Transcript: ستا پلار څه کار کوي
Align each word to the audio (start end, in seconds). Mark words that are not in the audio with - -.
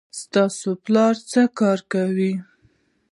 ستا 0.19 0.43
پلار 0.83 1.15
څه 1.29 1.41
کار 1.59 1.79
کوي 1.91 2.33